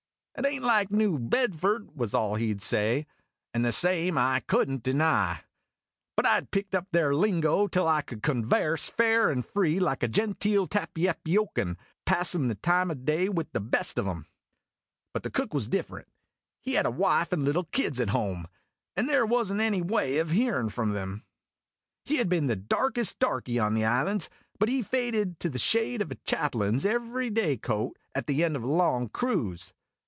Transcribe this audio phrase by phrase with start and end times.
[0.41, 3.05] "It ain't like New Bedford," was all he 'd say;
[3.53, 5.41] and the same I could n't deny.
[6.15, 10.01] But I 'd picked up their lingo till I could convairse fair and free like
[10.01, 11.77] a genteel Tappyappyocan,
[12.07, 14.25] passin' the time o' clay with the best of 'em.
[15.13, 16.07] But the Cook was cliffrent;
[16.61, 18.47] he had a wife and little kids at home,
[18.95, 21.23] and there was n't any way of hearin' from them.
[22.05, 24.27] He had been the darkest darky on the islands,
[24.57, 28.43] but he faded to the shade of a chap lain's every day coat at the
[28.45, 29.73] end of a long cruise.